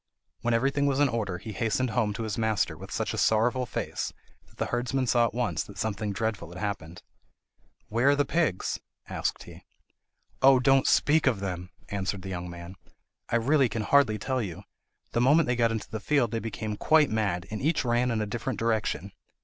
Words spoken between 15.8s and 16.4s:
the field they